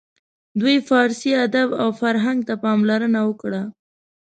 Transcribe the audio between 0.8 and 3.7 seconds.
فارسي ادب او فرهنګ ته پاملرنه وکړه.